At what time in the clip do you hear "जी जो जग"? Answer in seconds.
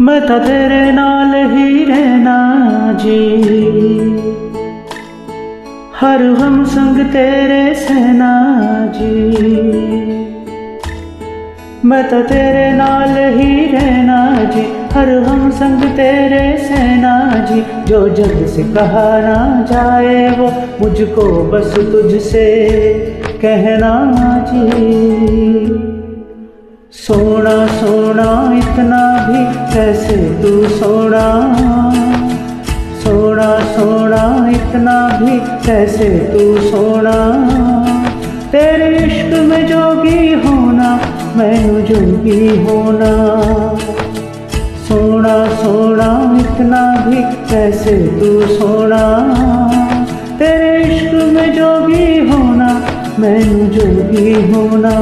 17.50-18.46